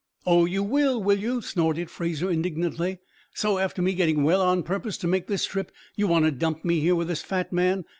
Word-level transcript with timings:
"Oh, 0.25 0.45
you 0.45 0.63
will, 0.63 0.99
will 0.99 1.19
you?" 1.19 1.43
snorted 1.43 1.91
Fraser, 1.91 2.27
indignantly. 2.31 2.97
"So, 3.35 3.59
after 3.59 3.83
me 3.83 3.93
getting 3.93 4.23
well 4.23 4.41
on 4.41 4.63
purpose 4.63 4.97
to 4.97 5.07
make 5.07 5.27
this 5.27 5.45
trip, 5.45 5.71
you 5.95 6.07
want 6.07 6.25
to 6.25 6.31
dump 6.31 6.65
me 6.65 6.79
here 6.79 6.95
with 6.95 7.07
this 7.07 7.21
fat 7.21 7.53
man. 7.53 7.85